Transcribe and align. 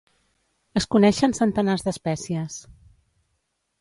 Es 0.81 0.87
coneixen 0.95 1.37
centenars 1.39 1.85
d'espècies. 1.89 2.57